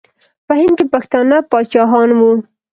په 0.47 0.53
هند 0.59 0.73
کې 0.77 0.85
پښتانه 0.93 1.37
پاچاهان 1.51 2.09
وو. 2.19 2.31